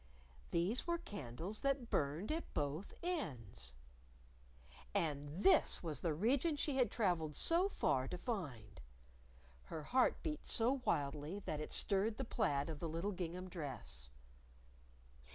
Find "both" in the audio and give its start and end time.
2.55-2.91